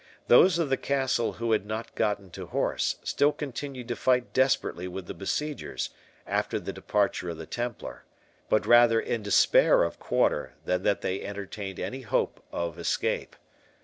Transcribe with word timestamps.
Those 0.29 0.57
of 0.57 0.71
the 0.71 0.77
castle 0.77 1.33
who 1.33 1.51
had 1.51 1.67
not 1.67 1.93
gotten 1.93 2.31
to 2.31 2.47
horse, 2.47 2.95
still 3.03 3.31
continued 3.31 3.87
to 3.89 3.95
fight 3.95 4.33
desperately 4.33 4.87
with 4.87 5.05
the 5.05 5.13
besiegers, 5.13 5.91
after 6.25 6.59
the 6.59 6.73
departure 6.73 7.29
of 7.29 7.37
the 7.37 7.45
Templar, 7.45 8.03
but 8.49 8.65
rather 8.65 8.99
in 8.99 9.21
despair 9.21 9.83
of 9.83 9.99
quarter 9.99 10.53
than 10.65 10.81
that 10.81 11.01
they 11.01 11.21
entertained 11.21 11.79
any 11.79 12.01
hope 12.01 12.43
of 12.51 12.79
escape. 12.79 13.35